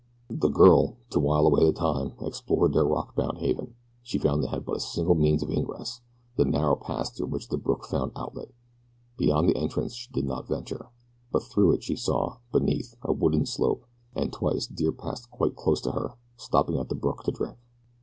The 0.31 0.49
girl, 0.49 0.97
to 1.11 1.19
while 1.19 1.45
away 1.45 1.63
the 1.63 1.71
time, 1.71 2.13
explored 2.21 2.73
their 2.73 2.85
rock 2.87 3.15
bound 3.15 3.37
haven. 3.37 3.75
She 4.01 4.17
found 4.17 4.41
that 4.41 4.47
it 4.47 4.49
had 4.49 4.65
but 4.65 4.77
a 4.77 4.79
single 4.79 5.13
means 5.13 5.43
of 5.43 5.51
ingress, 5.51 6.01
the 6.37 6.43
narrow 6.43 6.75
pass 6.75 7.11
through 7.11 7.27
which 7.27 7.49
the 7.49 7.59
brook 7.59 7.85
found 7.85 8.11
outlet. 8.15 8.51
Beyond 9.19 9.47
the 9.47 9.55
entrance 9.59 9.93
she 9.93 10.11
did 10.11 10.25
not 10.25 10.47
venture, 10.47 10.87
but 11.31 11.43
through 11.43 11.73
it 11.73 11.83
she 11.83 11.95
saw, 11.95 12.37
beneath, 12.51 12.95
a 13.03 13.13
wooded 13.13 13.47
slope, 13.47 13.85
and 14.15 14.33
twice 14.33 14.65
deer 14.65 14.91
passed 14.91 15.29
quite 15.29 15.55
close 15.55 15.79
to 15.81 15.91
her, 15.91 16.15
stopping 16.35 16.77
at 16.79 16.89
the 16.89 16.95
brook 16.95 17.21
to 17.25 17.31
drink. 17.31 17.57